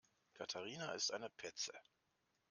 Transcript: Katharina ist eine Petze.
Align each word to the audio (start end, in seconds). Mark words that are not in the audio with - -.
Katharina 0.33 0.93
ist 0.93 1.13
eine 1.13 1.29
Petze. 1.29 1.71